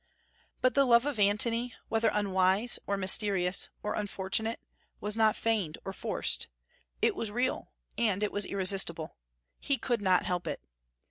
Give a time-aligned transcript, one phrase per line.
[0.61, 4.59] But the love of Antony, whether unwise, or mysterious, or unfortunate,
[4.99, 6.47] was not feigned or forced:
[7.03, 9.15] it was real, and it was irresistible;
[9.59, 10.63] he could not help it.